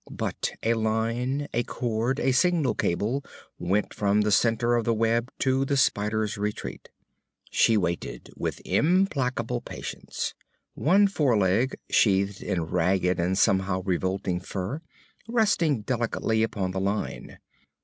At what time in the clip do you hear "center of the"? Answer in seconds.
4.31-4.95